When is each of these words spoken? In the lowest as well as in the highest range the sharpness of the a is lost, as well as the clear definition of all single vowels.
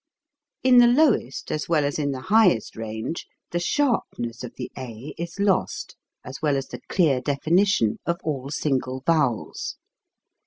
In 0.63 0.79
the 0.79 0.87
lowest 0.87 1.51
as 1.51 1.69
well 1.69 1.85
as 1.85 1.99
in 1.99 2.09
the 2.09 2.21
highest 2.21 2.75
range 2.75 3.27
the 3.51 3.59
sharpness 3.59 4.43
of 4.43 4.55
the 4.55 4.71
a 4.75 5.13
is 5.15 5.39
lost, 5.39 5.95
as 6.25 6.41
well 6.41 6.57
as 6.57 6.69
the 6.69 6.81
clear 6.89 7.21
definition 7.21 7.99
of 8.03 8.17
all 8.23 8.49
single 8.49 9.03
vowels. 9.05 9.77